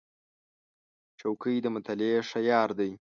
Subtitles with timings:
[1.19, 2.91] چوکۍ د مطالعې ښه یار دی.